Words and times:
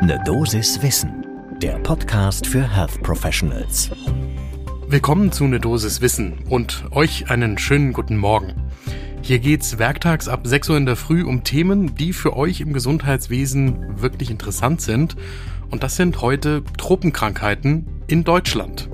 Ne 0.00 0.22
Dosis 0.24 0.80
Wissen, 0.80 1.26
der 1.60 1.76
Podcast 1.80 2.46
für 2.46 2.62
Health 2.62 3.02
Professionals. 3.02 3.90
Willkommen 4.86 5.32
zu 5.32 5.44
Ne 5.48 5.58
Dosis 5.58 6.00
Wissen 6.00 6.44
und 6.48 6.84
euch 6.92 7.30
einen 7.30 7.58
schönen 7.58 7.92
guten 7.92 8.16
Morgen. 8.16 8.54
Hier 9.22 9.40
geht's 9.40 9.80
werktags 9.80 10.28
ab 10.28 10.46
6 10.46 10.70
Uhr 10.70 10.76
in 10.76 10.86
der 10.86 10.94
Früh 10.94 11.24
um 11.24 11.42
Themen, 11.42 11.96
die 11.96 12.12
für 12.12 12.36
euch 12.36 12.60
im 12.60 12.72
Gesundheitswesen 12.72 14.00
wirklich 14.00 14.30
interessant 14.30 14.82
sind. 14.82 15.16
Und 15.68 15.82
das 15.82 15.96
sind 15.96 16.22
heute 16.22 16.62
Tropenkrankheiten 16.76 17.88
in 18.06 18.22
Deutschland. 18.22 18.88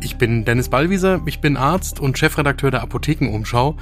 Ich 0.00 0.16
bin 0.16 0.44
Dennis 0.44 0.68
Ballwieser, 0.68 1.20
ich 1.26 1.40
bin 1.40 1.56
Arzt 1.56 1.98
und 1.98 2.16
Chefredakteur 2.18 2.70
der 2.70 2.82
Apothekenumschau 2.82 3.76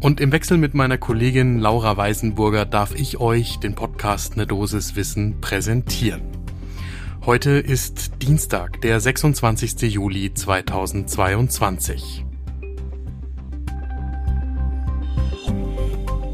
und 0.00 0.20
im 0.20 0.30
Wechsel 0.30 0.58
mit 0.58 0.74
meiner 0.74 0.98
Kollegin 0.98 1.58
Laura 1.58 1.96
Weisenburger 1.96 2.66
darf 2.66 2.94
ich 2.94 3.18
euch 3.20 3.58
den 3.58 3.74
Podcast 3.74 4.36
Ne 4.36 4.46
Dosis 4.46 4.96
Wissen 4.96 5.40
präsentieren. 5.40 6.22
Heute 7.24 7.52
ist 7.52 8.20
Dienstag, 8.20 8.80
der 8.82 9.00
26. 9.00 9.94
Juli 9.94 10.34
2022. 10.34 12.26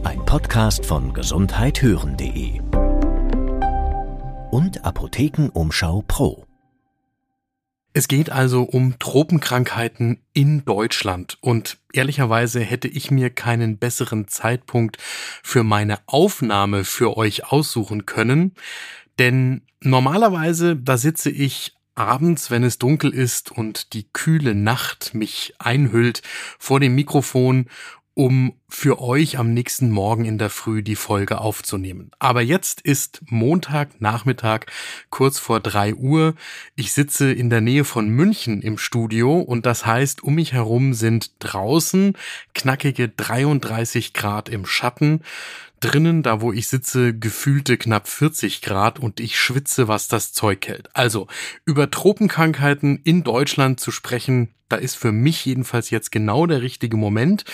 Ein 0.03 0.25
Podcast 0.25 0.85
von 0.85 1.13
gesundheithören.de 1.13 2.61
und 4.51 4.85
Apothekenumschau 4.85 6.03
Pro. 6.09 6.48
Es 7.99 8.07
geht 8.07 8.31
also 8.31 8.63
um 8.63 8.97
Tropenkrankheiten 9.01 10.21
in 10.33 10.65
Deutschland. 10.65 11.37
Und 11.41 11.79
ehrlicherweise 11.93 12.61
hätte 12.61 12.87
ich 12.87 13.11
mir 13.11 13.29
keinen 13.29 13.77
besseren 13.77 14.29
Zeitpunkt 14.29 14.99
für 15.43 15.65
meine 15.65 15.99
Aufnahme 16.07 16.85
für 16.85 17.17
euch 17.17 17.51
aussuchen 17.51 18.07
können, 18.07 18.55
denn 19.19 19.63
normalerweise 19.81 20.77
da 20.77 20.97
sitze 20.97 21.29
ich 21.31 21.75
abends, 21.97 22.53
wenn 22.53 22.63
es 22.63 22.79
dunkel 22.79 23.13
ist 23.13 23.51
und 23.51 23.93
die 23.95 24.09
kühle 24.13 24.55
Nacht 24.55 25.13
mich 25.15 25.55
einhüllt 25.59 26.23
vor 26.61 26.79
dem 26.79 26.95
Mikrofon 26.95 27.67
um 28.19 28.55
für 28.69 29.01
euch 29.01 29.39
am 29.39 29.55
nächsten 29.55 29.93
Morgen 29.93 30.25
in 30.25 30.39
der 30.39 30.51
Früh 30.51 30.83
die 30.83 30.97
Folge 30.97 31.41
aufzunehmen. 31.41 32.11
Aber 32.19 32.43
jetzt 32.43 32.81
ist 32.81 33.21
Montagnachmittag, 33.27 34.67
kurz 35.09 35.39
vor 35.39 35.61
drei 35.61 35.95
Uhr. 35.95 36.35
Ich 36.75 36.93
sitze 36.93 37.31
in 37.31 37.49
der 37.49 37.61
Nähe 37.61 37.85
von 37.85 38.09
München 38.09 38.61
im 38.61 38.77
Studio 38.77 39.39
und 39.39 39.67
das 39.67 39.87
heißt, 39.87 40.25
um 40.25 40.35
mich 40.35 40.53
herum 40.53 40.95
sind 40.95 41.31
draußen 41.39 42.15
knackige 42.57 43.09
33 43.09 44.15
Grad 44.15 44.49
im 44.49 44.67
Schatten 44.67 45.21
drinnen, 45.79 46.25
da 46.25 46.41
wo 46.41 46.53
ich 46.53 46.67
sitze, 46.67 47.17
gefühlte 47.17 47.77
knapp 47.77 48.09
40 48.09 48.63
Grad 48.63 48.99
und 48.99 49.21
ich 49.21 49.39
schwitze, 49.39 49.87
was 49.87 50.09
das 50.09 50.33
Zeug 50.33 50.67
hält. 50.67 50.91
Also 50.93 51.29
über 51.65 51.89
Tropenkrankheiten 51.89 53.01
in 53.05 53.23
Deutschland 53.23 53.79
zu 53.79 53.93
sprechen, 53.93 54.49
da 54.69 54.77
ist 54.77 54.97
für 54.97 55.13
mich 55.13 55.45
jedenfalls 55.45 55.91
jetzt 55.91 56.13
genau 56.13 56.47
der 56.47 56.63
richtige 56.63 56.97
Moment. 56.97 57.45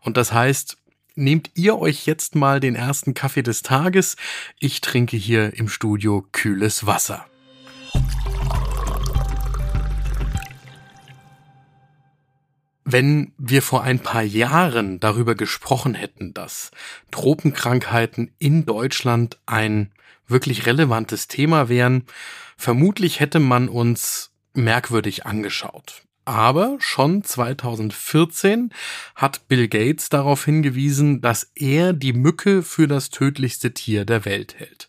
Und 0.00 0.16
das 0.16 0.32
heißt, 0.32 0.76
nehmt 1.14 1.50
ihr 1.54 1.78
euch 1.78 2.06
jetzt 2.06 2.34
mal 2.34 2.60
den 2.60 2.74
ersten 2.74 3.14
Kaffee 3.14 3.42
des 3.42 3.62
Tages. 3.62 4.16
Ich 4.58 4.80
trinke 4.80 5.16
hier 5.16 5.54
im 5.54 5.68
Studio 5.68 6.26
kühles 6.32 6.86
Wasser. 6.86 7.26
Wenn 12.86 13.32
wir 13.38 13.62
vor 13.62 13.82
ein 13.82 14.00
paar 14.00 14.22
Jahren 14.22 15.00
darüber 15.00 15.34
gesprochen 15.34 15.94
hätten, 15.94 16.34
dass 16.34 16.70
Tropenkrankheiten 17.10 18.32
in 18.38 18.66
Deutschland 18.66 19.38
ein 19.46 19.90
wirklich 20.26 20.66
relevantes 20.66 21.26
Thema 21.26 21.68
wären, 21.68 22.04
vermutlich 22.56 23.20
hätte 23.20 23.40
man 23.40 23.68
uns 23.68 24.32
merkwürdig 24.52 25.24
angeschaut. 25.24 26.02
Aber 26.24 26.76
schon 26.78 27.22
2014 27.22 28.70
hat 29.14 29.46
Bill 29.48 29.68
Gates 29.68 30.08
darauf 30.08 30.44
hingewiesen, 30.44 31.20
dass 31.20 31.50
er 31.54 31.92
die 31.92 32.14
Mücke 32.14 32.62
für 32.62 32.88
das 32.88 33.10
tödlichste 33.10 33.74
Tier 33.74 34.04
der 34.04 34.24
Welt 34.24 34.54
hält. 34.58 34.88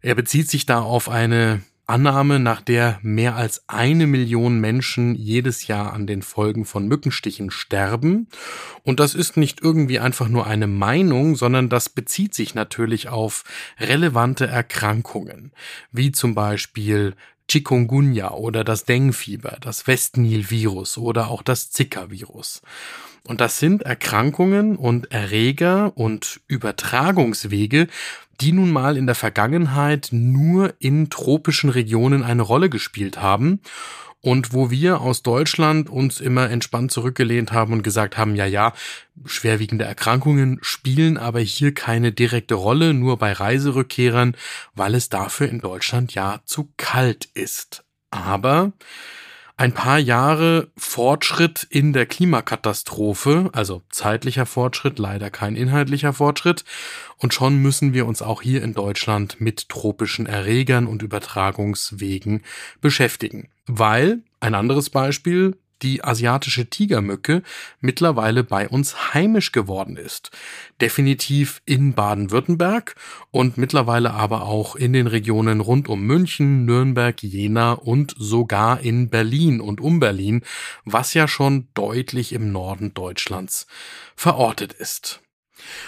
Er 0.00 0.14
bezieht 0.14 0.48
sich 0.48 0.64
da 0.64 0.80
auf 0.80 1.10
eine 1.10 1.60
Annahme, 1.90 2.38
nach 2.38 2.62
der 2.62 3.00
mehr 3.02 3.36
als 3.36 3.68
eine 3.68 4.06
Million 4.06 4.60
Menschen 4.60 5.14
jedes 5.14 5.66
Jahr 5.66 5.92
an 5.92 6.06
den 6.06 6.22
Folgen 6.22 6.64
von 6.64 6.86
Mückenstichen 6.86 7.50
sterben. 7.50 8.28
Und 8.84 9.00
das 9.00 9.14
ist 9.14 9.36
nicht 9.36 9.60
irgendwie 9.60 9.98
einfach 9.98 10.28
nur 10.28 10.46
eine 10.46 10.68
Meinung, 10.68 11.34
sondern 11.34 11.68
das 11.68 11.88
bezieht 11.88 12.32
sich 12.32 12.54
natürlich 12.54 13.08
auf 13.08 13.44
relevante 13.78 14.46
Erkrankungen, 14.46 15.52
wie 15.90 16.12
zum 16.12 16.34
Beispiel 16.34 17.14
Chikungunya 17.50 18.30
oder 18.30 18.62
das 18.62 18.84
Dengue-Fieber, 18.84 19.58
das 19.60 19.88
Westnil-Virus 19.88 20.98
oder 20.98 21.28
auch 21.28 21.42
das 21.42 21.70
Zika-Virus. 21.70 22.62
Und 23.26 23.40
das 23.40 23.58
sind 23.58 23.82
Erkrankungen 23.82 24.76
und 24.76 25.10
Erreger 25.10 25.92
und 25.96 26.40
Übertragungswege, 26.46 27.88
die 28.40 28.52
nun 28.52 28.70
mal 28.70 28.96
in 28.96 29.06
der 29.06 29.16
Vergangenheit 29.16 30.08
nur 30.12 30.74
in 30.78 31.10
tropischen 31.10 31.70
Regionen 31.70 32.22
eine 32.22 32.42
Rolle 32.42 32.70
gespielt 32.70 33.20
haben 33.20 33.60
und 34.20 34.52
wo 34.52 34.70
wir 34.70 35.00
aus 35.00 35.22
Deutschland 35.22 35.88
uns 35.88 36.20
immer 36.20 36.50
entspannt 36.50 36.92
zurückgelehnt 36.92 37.52
haben 37.52 37.72
und 37.72 37.82
gesagt 37.82 38.18
haben, 38.18 38.36
ja, 38.36 38.46
ja, 38.46 38.72
schwerwiegende 39.24 39.84
Erkrankungen 39.84 40.58
spielen 40.62 41.16
aber 41.16 41.40
hier 41.40 41.72
keine 41.74 42.12
direkte 42.12 42.54
Rolle, 42.54 42.94
nur 42.94 43.18
bei 43.18 43.32
Reiserückkehrern, 43.32 44.36
weil 44.74 44.94
es 44.94 45.08
dafür 45.08 45.48
in 45.48 45.60
Deutschland 45.60 46.14
ja 46.14 46.40
zu 46.44 46.70
kalt 46.76 47.26
ist. 47.34 47.84
Aber 48.10 48.72
ein 49.60 49.74
paar 49.74 49.98
Jahre 49.98 50.68
Fortschritt 50.78 51.66
in 51.68 51.92
der 51.92 52.06
Klimakatastrophe, 52.06 53.50
also 53.52 53.82
zeitlicher 53.90 54.46
Fortschritt, 54.46 54.98
leider 54.98 55.28
kein 55.28 55.54
inhaltlicher 55.54 56.14
Fortschritt, 56.14 56.64
und 57.18 57.34
schon 57.34 57.56
müssen 57.56 57.92
wir 57.92 58.06
uns 58.06 58.22
auch 58.22 58.40
hier 58.40 58.62
in 58.62 58.72
Deutschland 58.72 59.38
mit 59.38 59.68
tropischen 59.68 60.24
Erregern 60.24 60.86
und 60.86 61.02
Übertragungswegen 61.02 62.42
beschäftigen. 62.80 63.50
Weil, 63.72 64.22
ein 64.40 64.56
anderes 64.56 64.90
Beispiel, 64.90 65.56
die 65.82 66.04
asiatische 66.04 66.68
Tigermücke 66.68 67.42
mittlerweile 67.80 68.44
bei 68.44 68.68
uns 68.68 69.14
heimisch 69.14 69.52
geworden 69.52 69.96
ist. 69.96 70.30
Definitiv 70.80 71.62
in 71.64 71.94
Baden-Württemberg 71.94 72.96
und 73.30 73.56
mittlerweile 73.56 74.12
aber 74.12 74.42
auch 74.42 74.76
in 74.76 74.92
den 74.92 75.06
Regionen 75.06 75.60
rund 75.60 75.88
um 75.88 76.02
München, 76.02 76.64
Nürnberg, 76.64 77.22
Jena 77.22 77.72
und 77.72 78.14
sogar 78.18 78.80
in 78.80 79.08
Berlin 79.08 79.60
und 79.60 79.80
um 79.80 80.00
Berlin, 80.00 80.42
was 80.84 81.14
ja 81.14 81.28
schon 81.28 81.68
deutlich 81.74 82.32
im 82.32 82.52
Norden 82.52 82.92
Deutschlands 82.92 83.66
verortet 84.16 84.72
ist. 84.72 85.20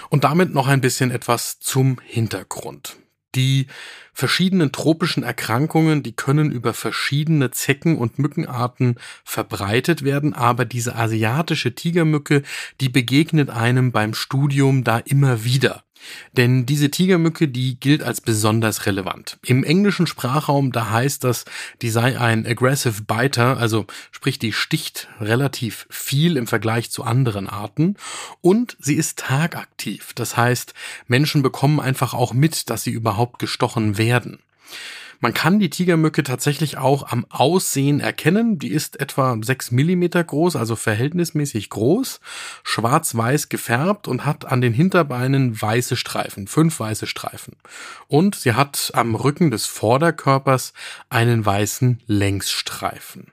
Und 0.08 0.24
damit 0.24 0.54
noch 0.54 0.68
ein 0.68 0.80
bisschen 0.80 1.10
etwas 1.10 1.58
zum 1.58 1.98
Hintergrund. 2.04 3.01
Die 3.34 3.66
verschiedenen 4.12 4.72
tropischen 4.72 5.22
Erkrankungen, 5.22 6.02
die 6.02 6.12
können 6.12 6.50
über 6.50 6.74
verschiedene 6.74 7.50
Zecken- 7.50 7.96
und 7.96 8.18
Mückenarten 8.18 8.96
verbreitet 9.24 10.04
werden, 10.04 10.34
aber 10.34 10.64
diese 10.64 10.96
asiatische 10.96 11.74
Tigermücke, 11.74 12.42
die 12.80 12.90
begegnet 12.90 13.48
einem 13.48 13.90
beim 13.90 14.12
Studium 14.12 14.84
da 14.84 14.98
immer 14.98 15.44
wieder. 15.44 15.82
Denn 16.32 16.66
diese 16.66 16.90
Tigermücke, 16.90 17.48
die 17.48 17.78
gilt 17.78 18.02
als 18.02 18.20
besonders 18.20 18.86
relevant. 18.86 19.38
Im 19.44 19.64
englischen 19.64 20.06
Sprachraum, 20.06 20.72
da 20.72 20.90
heißt 20.90 21.24
das, 21.24 21.44
die 21.80 21.90
sei 21.90 22.18
ein 22.18 22.46
aggressive 22.46 23.02
biter, 23.02 23.58
also 23.58 23.86
sprich, 24.10 24.38
die 24.38 24.52
sticht 24.52 25.08
relativ 25.20 25.86
viel 25.90 26.36
im 26.36 26.46
Vergleich 26.46 26.90
zu 26.90 27.04
anderen 27.04 27.48
Arten. 27.48 27.96
Und 28.40 28.76
sie 28.80 28.94
ist 28.94 29.18
tagaktiv. 29.18 30.12
Das 30.14 30.36
heißt, 30.36 30.74
Menschen 31.06 31.42
bekommen 31.42 31.80
einfach 31.80 32.14
auch 32.14 32.32
mit, 32.32 32.70
dass 32.70 32.84
sie 32.84 32.90
überhaupt 32.90 33.38
gestochen 33.38 33.98
werden. 33.98 34.40
Man 35.22 35.34
kann 35.34 35.60
die 35.60 35.70
Tigermücke 35.70 36.24
tatsächlich 36.24 36.78
auch 36.78 37.12
am 37.12 37.24
Aussehen 37.30 38.00
erkennen. 38.00 38.58
Die 38.58 38.72
ist 38.72 38.98
etwa 38.98 39.38
sechs 39.40 39.70
Millimeter 39.70 40.22
groß, 40.22 40.56
also 40.56 40.74
verhältnismäßig 40.74 41.70
groß, 41.70 42.18
schwarz-weiß 42.64 43.48
gefärbt 43.48 44.08
und 44.08 44.26
hat 44.26 44.46
an 44.46 44.60
den 44.60 44.72
Hinterbeinen 44.72 45.62
weiße 45.62 45.94
Streifen, 45.94 46.48
fünf 46.48 46.80
weiße 46.80 47.06
Streifen. 47.06 47.54
Und 48.08 48.34
sie 48.34 48.54
hat 48.54 48.90
am 48.94 49.14
Rücken 49.14 49.52
des 49.52 49.66
Vorderkörpers 49.66 50.72
einen 51.08 51.46
weißen 51.46 52.00
Längsstreifen. 52.08 53.28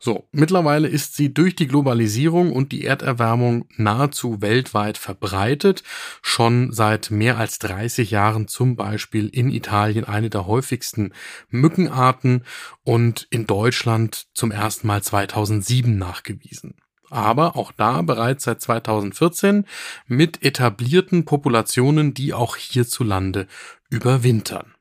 So, 0.00 0.28
mittlerweile 0.30 0.86
ist 0.86 1.16
sie 1.16 1.34
durch 1.34 1.56
die 1.56 1.66
Globalisierung 1.66 2.52
und 2.52 2.70
die 2.70 2.84
Erderwärmung 2.84 3.66
nahezu 3.76 4.40
weltweit 4.40 4.96
verbreitet. 4.96 5.82
Schon 6.22 6.72
seit 6.72 7.10
mehr 7.10 7.36
als 7.36 7.58
30 7.58 8.12
Jahren 8.12 8.46
zum 8.46 8.76
Beispiel 8.76 9.28
in 9.28 9.50
Italien 9.50 10.04
eine 10.04 10.30
der 10.30 10.46
häufigsten 10.46 11.12
Mückenarten 11.50 12.44
und 12.84 13.26
in 13.30 13.46
Deutschland 13.46 14.28
zum 14.34 14.52
ersten 14.52 14.86
Mal 14.86 15.02
2007 15.02 15.98
nachgewiesen. 15.98 16.76
Aber 17.10 17.56
auch 17.56 17.72
da 17.72 18.02
bereits 18.02 18.44
seit 18.44 18.60
2014 18.60 19.64
mit 20.06 20.44
etablierten 20.44 21.24
Populationen, 21.24 22.14
die 22.14 22.34
auch 22.34 22.56
hierzulande 22.56 23.48
überwintern. 23.90 24.74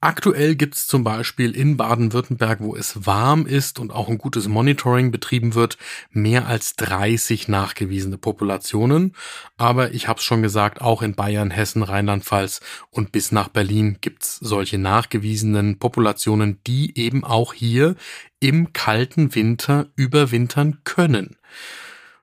Aktuell 0.00 0.54
gibt 0.54 0.76
es 0.76 0.86
zum 0.86 1.02
Beispiel 1.02 1.50
in 1.56 1.76
Baden-Württemberg, 1.76 2.60
wo 2.60 2.76
es 2.76 3.04
warm 3.04 3.46
ist 3.46 3.80
und 3.80 3.90
auch 3.90 4.08
ein 4.08 4.18
gutes 4.18 4.46
Monitoring 4.46 5.10
betrieben 5.10 5.56
wird, 5.56 5.76
mehr 6.12 6.46
als 6.46 6.76
30 6.76 7.48
nachgewiesene 7.48 8.16
Populationen. 8.16 9.16
Aber 9.56 9.90
ich 9.90 10.06
habe 10.06 10.18
es 10.20 10.24
schon 10.24 10.40
gesagt, 10.40 10.80
auch 10.80 11.02
in 11.02 11.16
Bayern, 11.16 11.50
Hessen, 11.50 11.82
Rheinland-Pfalz 11.82 12.60
und 12.90 13.10
bis 13.10 13.32
nach 13.32 13.48
Berlin 13.48 13.98
gibt 14.00 14.22
es 14.22 14.36
solche 14.36 14.78
nachgewiesenen 14.78 15.80
Populationen, 15.80 16.60
die 16.64 16.96
eben 16.96 17.24
auch 17.24 17.52
hier 17.52 17.96
im 18.38 18.72
kalten 18.72 19.34
Winter 19.34 19.88
überwintern 19.96 20.78
können. 20.84 21.38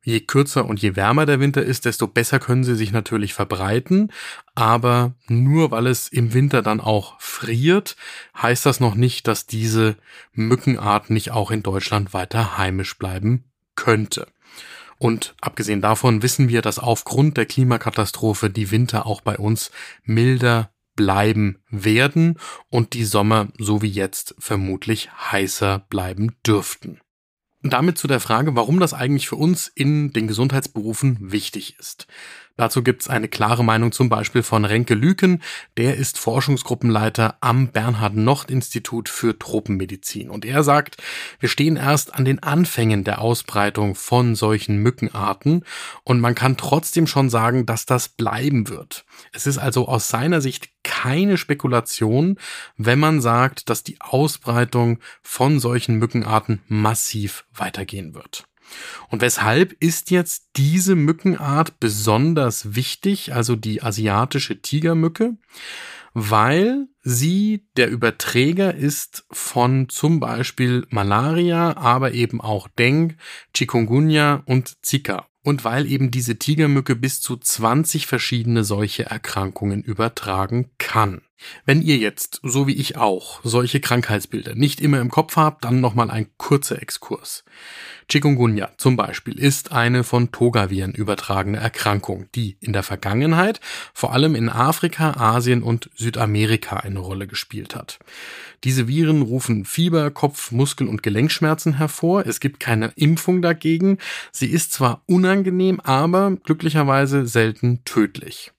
Je 0.05 0.19
kürzer 0.19 0.65
und 0.67 0.79
je 0.79 0.95
wärmer 0.95 1.25
der 1.25 1.39
Winter 1.39 1.63
ist, 1.63 1.85
desto 1.85 2.05
besser 2.05 2.37
können 2.37 2.63
sie 2.63 2.75
sich 2.75 2.91
natürlich 2.91 3.33
verbreiten. 3.33 4.11
Aber 4.53 5.15
nur 5.27 5.71
weil 5.71 5.87
es 5.87 6.07
im 6.07 6.35
Winter 6.35 6.61
dann 6.61 6.79
auch 6.79 7.19
friert, 7.19 7.95
heißt 8.39 8.67
das 8.67 8.79
noch 8.79 8.93
nicht, 8.93 9.27
dass 9.27 9.47
diese 9.47 9.95
Mückenart 10.31 11.09
nicht 11.09 11.31
auch 11.31 11.49
in 11.49 11.63
Deutschland 11.63 12.13
weiter 12.13 12.55
heimisch 12.59 12.99
bleiben 12.99 13.45
könnte. 13.73 14.27
Und 14.99 15.33
abgesehen 15.41 15.81
davon 15.81 16.21
wissen 16.21 16.49
wir, 16.49 16.61
dass 16.61 16.77
aufgrund 16.77 17.35
der 17.37 17.47
Klimakatastrophe 17.47 18.51
die 18.51 18.69
Winter 18.69 19.07
auch 19.07 19.21
bei 19.21 19.37
uns 19.37 19.71
milder 20.03 20.69
bleiben 20.95 21.57
werden 21.71 22.37
und 22.69 22.93
die 22.93 23.05
Sommer 23.05 23.47
so 23.57 23.81
wie 23.81 23.89
jetzt 23.89 24.35
vermutlich 24.37 25.09
heißer 25.31 25.79
bleiben 25.89 26.35
dürften 26.45 26.99
damit 27.73 27.97
zu 27.97 28.07
der 28.07 28.19
Frage, 28.19 28.55
warum 28.55 28.79
das 28.79 28.93
eigentlich 28.93 29.27
für 29.27 29.35
uns 29.35 29.67
in 29.67 30.11
den 30.13 30.27
Gesundheitsberufen 30.27 31.17
wichtig 31.19 31.77
ist. 31.79 32.07
Dazu 32.57 32.83
gibt's 32.83 33.09
eine 33.09 33.27
klare 33.27 33.65
Meinung 33.65 33.91
zum 33.91 34.07
Beispiel 34.07 34.41
von 34.41 34.63
Renke 34.63 34.93
Lüken, 34.93 35.41
der 35.75 35.97
ist 35.97 36.17
Forschungsgruppenleiter 36.17 37.37
am 37.41 37.67
Bernhard-Nocht-Institut 37.67 39.09
für 39.09 39.37
Tropenmedizin. 39.37 40.29
Und 40.29 40.45
er 40.45 40.63
sagt, 40.63 40.95
wir 41.39 41.49
stehen 41.49 41.75
erst 41.75 42.13
an 42.13 42.23
den 42.23 42.41
Anfängen 42.41 43.03
der 43.03 43.19
Ausbreitung 43.19 43.95
von 43.95 44.35
solchen 44.35 44.77
Mückenarten 44.77 45.65
und 46.03 46.21
man 46.21 46.33
kann 46.33 46.55
trotzdem 46.55 47.07
schon 47.07 47.29
sagen, 47.29 47.65
dass 47.65 47.85
das 47.85 48.07
bleiben 48.07 48.69
wird. 48.69 49.05
Es 49.33 49.47
ist 49.47 49.57
also 49.57 49.89
aus 49.89 50.07
seiner 50.07 50.39
Sicht 50.39 50.69
keine 51.05 51.37
Spekulation, 51.37 52.39
wenn 52.77 52.97
man 52.97 53.21
sagt, 53.21 53.69
dass 53.69 53.83
die 53.83 54.01
Ausbreitung 54.01 54.97
von 55.21 55.59
solchen 55.59 55.97
Mückenarten 55.97 56.63
massiv 56.67 57.45
weitergehen 57.53 58.15
wird. 58.15 58.45
Und 59.11 59.21
weshalb 59.21 59.73
ist 59.73 60.09
jetzt 60.09 60.49
diese 60.55 60.95
Mückenart 60.95 61.79
besonders 61.79 62.73
wichtig, 62.73 63.35
also 63.35 63.55
die 63.55 63.83
asiatische 63.83 64.59
Tigermücke? 64.63 65.37
Weil 66.15 66.87
sie 67.03 67.67
der 67.77 67.91
Überträger 67.91 68.73
ist 68.73 69.27
von 69.29 69.89
zum 69.89 70.19
Beispiel 70.19 70.87
Malaria, 70.89 71.77
aber 71.77 72.13
eben 72.13 72.41
auch 72.41 72.67
Deng, 72.67 73.17
Chikungunya 73.53 74.41
und 74.47 74.83
Zika. 74.83 75.27
Und 75.45 75.63
weil 75.63 75.85
eben 75.85 76.09
diese 76.09 76.39
Tigermücke 76.39 76.95
bis 76.95 77.21
zu 77.21 77.37
20 77.37 78.07
verschiedene 78.07 78.63
solche 78.63 79.05
Erkrankungen 79.05 79.83
übertragen 79.83 80.71
kann. 80.79 81.21
Wenn 81.65 81.81
ihr 81.81 81.97
jetzt, 81.97 82.39
so 82.43 82.65
wie 82.67 82.75
ich 82.75 82.97
auch, 82.97 83.41
solche 83.43 83.79
Krankheitsbilder 83.79 84.55
nicht 84.55 84.79
immer 84.79 84.99
im 85.01 85.09
Kopf 85.09 85.35
habt, 85.35 85.65
dann 85.65 85.81
nochmal 85.81 86.09
ein 86.09 86.27
kurzer 86.37 86.81
Exkurs. 86.81 87.43
Chikungunya 88.07 88.71
zum 88.77 88.95
Beispiel 88.95 89.39
ist 89.39 89.71
eine 89.71 90.03
von 90.03 90.31
Togaviren 90.31 90.93
übertragene 90.93 91.57
Erkrankung, 91.57 92.27
die 92.35 92.57
in 92.61 92.71
der 92.71 92.83
Vergangenheit 92.83 93.59
vor 93.93 94.13
allem 94.13 94.35
in 94.35 94.47
Afrika, 94.49 95.11
Asien 95.17 95.63
und 95.63 95.89
Südamerika 95.95 96.77
eine 96.77 96.99
Rolle 96.99 97.27
gespielt 97.27 97.75
hat. 97.75 97.99
Diese 98.63 98.87
Viren 98.87 99.21
rufen 99.21 99.65
Fieber, 99.65 100.11
Kopf-, 100.11 100.51
Muskel- 100.51 100.87
und 100.87 101.03
Gelenkschmerzen 101.03 101.77
hervor. 101.77 102.25
Es 102.25 102.39
gibt 102.39 102.59
keine 102.59 102.91
Impfung 102.95 103.41
dagegen. 103.41 103.97
Sie 104.31 104.47
ist 104.47 104.71
zwar 104.71 105.03
unangenehm, 105.07 105.79
aber 105.79 106.37
glücklicherweise 106.43 107.27
selten 107.27 107.83
tödlich. 107.85 108.51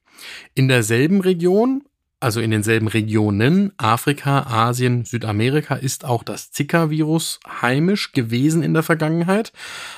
In 0.55 0.69
derselben 0.69 1.21
Region 1.21 1.83
also 2.19 2.41
in 2.41 2.51
denselben 2.51 2.89
Regionen, 2.89 3.73
Afrika, 3.77 4.45
Asien, 4.45 5.05
Südamerika, 5.05 5.75
ist 5.75 6.05
auch 6.05 6.23
das 6.23 6.51
Zika-Virus 6.51 7.41
heimisch 7.61 8.13
gewesen 8.13 8.63
in 8.63 8.73
der 8.73 8.83
Vergangenheit. 8.83 9.53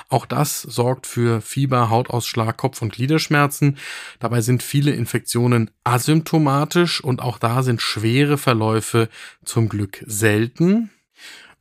Auch 0.09 0.27
das 0.27 0.63
sorgt 0.63 1.07
für 1.07 1.41
Fieber, 1.41 1.91
Hautausschlag, 1.91 2.57
Kopf- 2.57 2.83
und 2.83 2.93
Gliederschmerzen. 2.93 3.79
Dabei 4.19 4.41
sind 4.41 4.65
viele 4.65 4.91
Infektionen 4.91 5.71
asymptomatisch 5.85 7.03
und 7.03 7.23
auch 7.23 7.39
da 7.39 7.63
sind 7.63 7.81
schwere 7.81 8.37
Verläufe 8.37 9.09
zum 9.45 9.69
Glück 9.69 10.03
selten. 10.05 10.91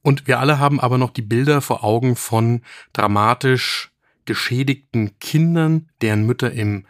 Und 0.02 0.26
wir 0.26 0.40
alle 0.40 0.58
haben 0.58 0.80
aber 0.80 0.98
noch 0.98 1.12
die 1.12 1.22
Bilder 1.22 1.62
vor 1.62 1.84
Augen 1.84 2.16
von 2.16 2.62
dramatisch 2.94 3.92
geschädigten 4.26 5.20
Kindern, 5.20 5.90
deren 6.02 6.26
Mütter 6.26 6.52
im 6.52 6.86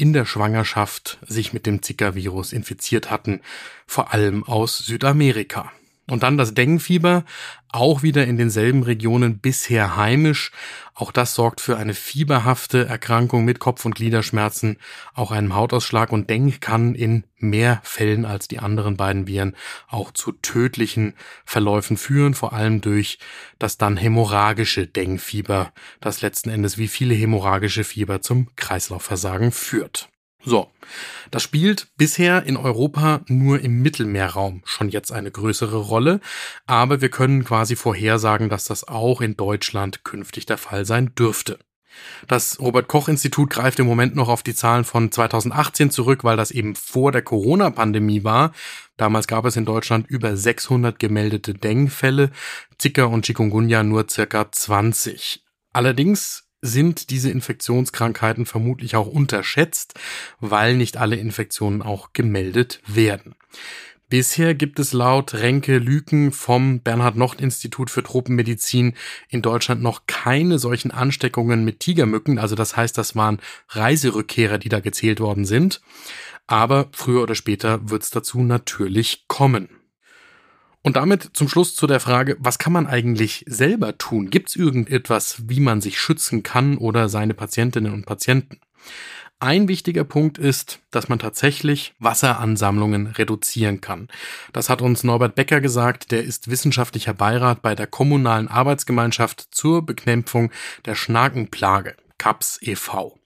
in 0.00 0.14
der 0.14 0.24
Schwangerschaft 0.24 1.18
sich 1.26 1.52
mit 1.52 1.66
dem 1.66 1.82
Zika-Virus 1.82 2.54
infiziert 2.54 3.10
hatten, 3.10 3.42
vor 3.86 4.14
allem 4.14 4.44
aus 4.44 4.78
Südamerika. 4.78 5.70
Und 6.10 6.22
dann 6.22 6.36
das 6.36 6.54
Denguefieber, 6.54 7.24
auch 7.72 8.02
wieder 8.02 8.26
in 8.26 8.36
denselben 8.36 8.82
Regionen 8.82 9.38
bisher 9.38 9.96
heimisch. 9.96 10.50
Auch 10.94 11.12
das 11.12 11.34
sorgt 11.34 11.60
für 11.60 11.76
eine 11.76 11.94
fieberhafte 11.94 12.84
Erkrankung 12.86 13.44
mit 13.44 13.60
Kopf- 13.60 13.84
und 13.84 13.94
Gliederschmerzen, 13.94 14.76
auch 15.14 15.30
einem 15.30 15.54
Hautausschlag 15.54 16.12
und 16.12 16.28
Dengue 16.28 16.58
kann 16.58 16.94
in 16.94 17.24
mehr 17.38 17.80
Fällen 17.84 18.24
als 18.24 18.48
die 18.48 18.58
anderen 18.58 18.96
beiden 18.96 19.26
Viren 19.26 19.56
auch 19.88 20.10
zu 20.10 20.32
tödlichen 20.32 21.14
Verläufen 21.44 21.96
führen, 21.96 22.34
vor 22.34 22.52
allem 22.52 22.80
durch 22.80 23.18
das 23.58 23.78
dann 23.78 23.96
hämorrhagische 23.96 24.86
Denguefieber, 24.86 25.72
das 26.00 26.20
letzten 26.22 26.50
Endes 26.50 26.76
wie 26.76 26.88
viele 26.88 27.14
hämorrhagische 27.14 27.84
Fieber 27.84 28.20
zum 28.20 28.48
Kreislaufversagen 28.56 29.52
führt. 29.52 30.08
So, 30.42 30.70
das 31.30 31.42
spielt 31.42 31.88
bisher 31.96 32.44
in 32.44 32.56
Europa 32.56 33.20
nur 33.28 33.60
im 33.60 33.82
Mittelmeerraum 33.82 34.62
schon 34.64 34.88
jetzt 34.88 35.12
eine 35.12 35.30
größere 35.30 35.76
Rolle, 35.76 36.20
aber 36.66 37.00
wir 37.00 37.10
können 37.10 37.44
quasi 37.44 37.76
vorhersagen, 37.76 38.48
dass 38.48 38.64
das 38.64 38.88
auch 38.88 39.20
in 39.20 39.36
Deutschland 39.36 40.02
künftig 40.02 40.46
der 40.46 40.58
Fall 40.58 40.86
sein 40.86 41.14
dürfte. 41.14 41.58
Das 42.26 42.60
Robert 42.60 42.88
Koch 42.88 43.08
Institut 43.08 43.50
greift 43.50 43.78
im 43.78 43.86
Moment 43.86 44.14
noch 44.14 44.28
auf 44.28 44.42
die 44.42 44.54
Zahlen 44.54 44.84
von 44.84 45.10
2018 45.10 45.90
zurück, 45.90 46.24
weil 46.24 46.36
das 46.36 46.50
eben 46.50 46.74
vor 46.74 47.12
der 47.12 47.22
Corona-Pandemie 47.22 48.24
war. 48.24 48.52
Damals 48.96 49.26
gab 49.26 49.44
es 49.44 49.56
in 49.56 49.64
Deutschland 49.64 50.08
über 50.08 50.36
600 50.36 50.98
gemeldete 50.98 51.54
Dengue-Fälle, 51.54 52.30
Zika 52.78 53.04
und 53.04 53.26
Chikungunya 53.26 53.82
nur 53.82 54.06
circa 54.08 54.50
20. 54.50 55.44
Allerdings 55.72 56.49
sind 56.62 57.10
diese 57.10 57.30
Infektionskrankheiten 57.30 58.46
vermutlich 58.46 58.96
auch 58.96 59.06
unterschätzt, 59.06 59.94
weil 60.40 60.76
nicht 60.76 60.96
alle 60.96 61.16
Infektionen 61.16 61.82
auch 61.82 62.12
gemeldet 62.12 62.80
werden. 62.86 63.34
Bisher 64.10 64.54
gibt 64.56 64.80
es 64.80 64.92
laut 64.92 65.34
Renke 65.34 65.78
Lüken 65.78 66.32
vom 66.32 66.80
Bernhard-Nocht-Institut 66.80 67.90
für 67.90 68.02
Tropenmedizin 68.02 68.94
in 69.28 69.40
Deutschland 69.40 69.82
noch 69.82 70.02
keine 70.08 70.58
solchen 70.58 70.90
Ansteckungen 70.90 71.64
mit 71.64 71.78
Tigermücken. 71.78 72.40
Also 72.40 72.56
das 72.56 72.76
heißt, 72.76 72.98
das 72.98 73.14
waren 73.14 73.38
Reiserückkehrer, 73.68 74.58
die 74.58 74.68
da 74.68 74.80
gezählt 74.80 75.20
worden 75.20 75.44
sind. 75.44 75.80
Aber 76.48 76.88
früher 76.90 77.22
oder 77.22 77.36
später 77.36 77.88
wird 77.88 78.02
es 78.02 78.10
dazu 78.10 78.42
natürlich 78.42 79.26
kommen. 79.28 79.79
Und 80.82 80.96
damit 80.96 81.30
zum 81.34 81.48
Schluss 81.48 81.74
zu 81.74 81.86
der 81.86 82.00
Frage, 82.00 82.36
was 82.38 82.58
kann 82.58 82.72
man 82.72 82.86
eigentlich 82.86 83.44
selber 83.46 83.98
tun? 83.98 84.30
Gibt 84.30 84.48
es 84.48 84.56
irgendetwas, 84.56 85.42
wie 85.46 85.60
man 85.60 85.80
sich 85.80 85.98
schützen 85.98 86.42
kann 86.42 86.78
oder 86.78 87.08
seine 87.08 87.34
Patientinnen 87.34 87.92
und 87.92 88.06
Patienten? 88.06 88.60
Ein 89.42 89.68
wichtiger 89.68 90.04
Punkt 90.04 90.36
ist, 90.36 90.80
dass 90.90 91.08
man 91.08 91.18
tatsächlich 91.18 91.94
Wasseransammlungen 91.98 93.06
reduzieren 93.06 93.80
kann. 93.80 94.08
Das 94.52 94.68
hat 94.68 94.82
uns 94.82 95.02
Norbert 95.02 95.34
Becker 95.34 95.62
gesagt, 95.62 96.12
der 96.12 96.22
ist 96.22 96.50
wissenschaftlicher 96.50 97.14
Beirat 97.14 97.62
bei 97.62 97.74
der 97.74 97.86
kommunalen 97.86 98.48
Arbeitsgemeinschaft 98.48 99.48
zur 99.50 99.84
Bekämpfung 99.84 100.50
der 100.84 100.94
Schnakenplage, 100.94 101.94
CAPS 102.18 102.58
e.V. 102.60 103.18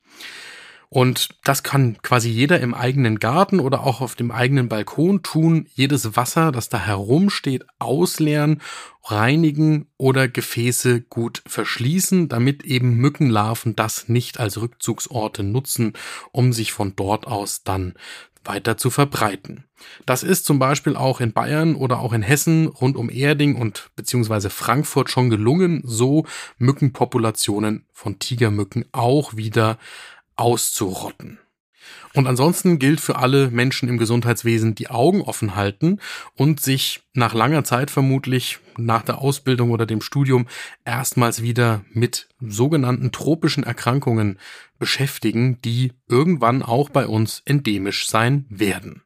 Und 0.95 1.31
das 1.43 1.65
kann 1.65 1.99
quasi 2.03 2.29
jeder 2.29 2.61
im 2.61 2.73
eigenen 2.73 3.19
Garten 3.19 3.59
oder 3.59 3.83
auch 3.83 4.01
auf 4.01 4.15
dem 4.15 4.31
eigenen 4.31 4.69
Balkon 4.69 5.25
tun. 5.25 5.67
Jedes 5.75 6.17
Wasser, 6.17 6.53
das 6.53 6.69
da 6.69 6.79
herumsteht, 6.79 7.67
ausleeren, 7.81 8.63
reinigen 9.03 9.89
oder 9.97 10.29
Gefäße 10.29 11.01
gut 11.01 11.43
verschließen, 11.49 12.29
damit 12.29 12.63
eben 12.63 12.95
Mückenlarven 12.95 13.75
das 13.75 14.09
nicht 14.09 14.39
als 14.39 14.61
Rückzugsorte 14.61 15.43
nutzen, 15.43 15.95
um 16.31 16.53
sich 16.53 16.73
von 16.73 16.95
dort 16.95 17.27
aus 17.27 17.65
dann 17.65 17.95
weiter 18.45 18.77
zu 18.77 18.89
verbreiten. 18.89 19.65
Das 20.07 20.23
ist 20.23 20.45
zum 20.45 20.61
Beispiel 20.61 20.95
auch 20.95 21.21
in 21.21 21.33
Bayern 21.33 21.75
oder 21.75 21.99
auch 21.99 22.13
in 22.13 22.23
Hessen 22.23 22.69
rund 22.69 22.97
um 22.97 23.11
Erding 23.11 23.57
und 23.57 23.91
beziehungsweise 23.97 24.49
Frankfurt 24.49 25.11
schon 25.11 25.29
gelungen, 25.29 25.83
so 25.85 26.25
Mückenpopulationen 26.59 27.85
von 27.93 28.21
Tigermücken 28.21 28.85
auch 28.93 29.37
wieder 29.37 29.77
auszurotten. 30.37 31.39
Und 32.15 32.27
ansonsten 32.29 32.79
gilt 32.79 33.01
für 33.01 33.17
alle 33.17 33.51
Menschen 33.51 33.89
im 33.89 33.99
Gesundheitswesen 33.99 34.75
die 34.75 34.89
Augen 34.89 35.21
offen 35.21 35.57
halten 35.57 35.99
und 36.37 36.61
sich 36.61 37.03
nach 37.13 37.35
langer 37.35 37.65
Zeit 37.65 37.91
vermutlich 37.91 38.59
nach 38.77 39.03
der 39.03 39.19
Ausbildung 39.19 39.71
oder 39.71 39.85
dem 39.85 40.01
Studium 40.01 40.47
erstmals 40.85 41.43
wieder 41.43 41.85
mit 41.93 42.29
sogenannten 42.41 43.11
tropischen 43.11 43.65
Erkrankungen 43.65 44.39
beschäftigen, 44.79 45.61
die 45.63 45.93
irgendwann 46.09 46.63
auch 46.63 46.89
bei 46.89 47.07
uns 47.07 47.43
endemisch 47.45 48.09
sein 48.09 48.47
werden. 48.49 49.03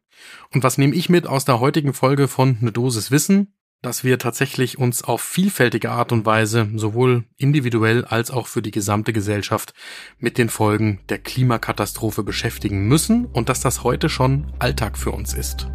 Und 0.52 0.62
was 0.62 0.78
nehme 0.78 0.94
ich 0.94 1.08
mit 1.08 1.26
aus 1.26 1.44
der 1.44 1.60
heutigen 1.60 1.94
Folge 1.94 2.28
von 2.28 2.58
Ne 2.60 2.72
Dosis 2.72 3.10
Wissen? 3.10 3.54
Dass 3.82 4.02
wir 4.02 4.18
tatsächlich 4.18 4.78
uns 4.78 5.02
auf 5.04 5.20
vielfältige 5.20 5.90
Art 5.90 6.12
und 6.12 6.26
Weise 6.26 6.68
sowohl 6.74 7.24
individuell 7.36 8.04
als 8.04 8.30
auch 8.30 8.46
für 8.46 8.62
die 8.62 8.70
gesamte 8.70 9.12
Gesellschaft 9.12 9.72
mit 10.18 10.38
den 10.38 10.48
Folgen 10.48 11.00
der 11.08 11.18
Klimakatastrophe 11.18 12.22
beschäftigen 12.22 12.88
müssen 12.88 13.26
und 13.26 13.48
dass 13.48 13.60
das 13.60 13.84
heute 13.84 14.08
schon 14.08 14.52
Alltag 14.58 14.98
für 14.98 15.12
uns 15.12 15.34
ist. 15.34 15.68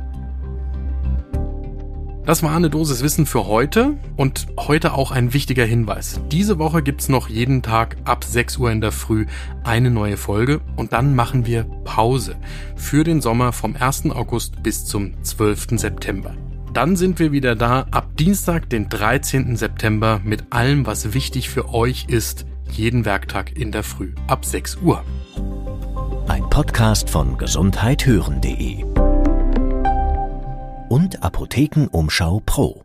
Das 2.25 2.41
war 2.41 2.55
eine 2.55 2.69
Dosis 2.69 3.03
Wissen 3.03 3.25
für 3.25 3.47
heute 3.47 3.97
und 4.15 4.47
heute 4.57 4.93
auch 4.93 5.11
ein 5.11 5.33
wichtiger 5.33 5.65
Hinweis. 5.65 6.21
Diese 6.31 6.57
Woche 6.57 6.81
gibt's 6.81 7.09
noch 7.09 7.27
jeden 7.27 7.61
Tag 7.61 7.97
ab 8.05 8.23
6 8.23 8.57
Uhr 8.57 8.71
in 8.71 8.79
der 8.79 8.93
Früh 8.93 9.25
eine 9.65 9.91
neue 9.91 10.15
Folge 10.15 10.61
und 10.77 10.93
dann 10.93 11.15
machen 11.15 11.45
wir 11.45 11.65
Pause 11.83 12.37
für 12.77 13.03
den 13.03 13.19
Sommer 13.19 13.51
vom 13.51 13.75
1. 13.75 14.11
August 14.11 14.63
bis 14.63 14.85
zum 14.85 15.21
12. 15.21 15.77
September. 15.77 16.33
Dann 16.73 16.95
sind 16.95 17.19
wir 17.19 17.31
wieder 17.31 17.55
da 17.55 17.85
ab 17.91 18.17
Dienstag, 18.17 18.67
den 18.67 18.89
13. 18.89 19.55
September 19.55 20.19
mit 20.23 20.45
allem, 20.49 20.87
was 20.87 21.13
wichtig 21.13 21.49
für 21.49 21.71
euch 21.71 22.05
ist, 22.07 22.47
jeden 22.71 23.05
Werktag 23.05 23.55
in 23.55 23.71
der 23.71 23.83
Früh 23.83 24.15
ab 24.25 24.43
6 24.43 24.77
Uhr. 24.77 25.03
Ein 26.27 26.49
Podcast 26.49 27.11
von 27.11 27.37
gesundheithören.de 27.37 28.85
und 30.89 31.21
Apothekenumschau 31.21 32.41
Pro. 32.43 32.82